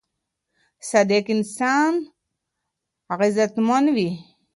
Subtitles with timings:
[0.89, 1.93] صادق انسان
[3.19, 4.09] عزتمن وي.